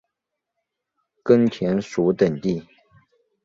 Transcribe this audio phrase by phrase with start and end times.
[1.23, 2.67] 根田鼠等地。